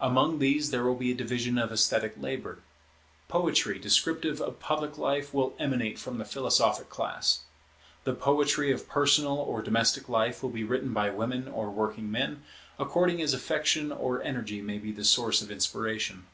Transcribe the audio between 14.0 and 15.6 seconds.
energy may be the source of